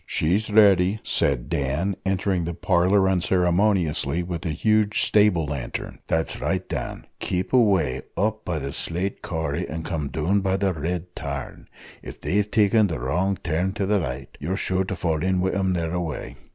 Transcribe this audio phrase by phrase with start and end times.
[0.07, 5.99] "She's ready," said Dan, entering the parlour unceremoniously with a huge stable lantern.
[6.07, 10.73] "That's right, Dan keep away up by the slate corrie, and come down by the
[10.73, 11.67] red tarn.
[12.01, 15.51] If they've taken the wrong turn to the right, you're sure to fall in wi'
[15.51, 16.35] them thereaway.